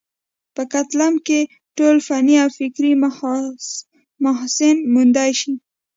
پۀ 0.55 0.63
کلتم 0.71 1.13
کښې 1.25 1.39
ټول 1.77 1.95
فني 2.07 2.35
او 2.43 2.49
فکري 2.57 2.93
محاسن 4.23 4.75
موندے 4.93 5.27
شي 5.39 5.53